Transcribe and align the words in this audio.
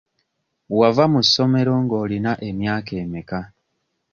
Wava 0.77 1.03
mu 1.13 1.21
ssomero 1.25 1.73
ng'olina 1.83 2.31
emyaka 2.49 2.93
emeka? 3.03 3.39